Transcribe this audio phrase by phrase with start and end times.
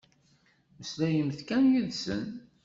[0.77, 2.25] Mmeslayemt kan yid-sen.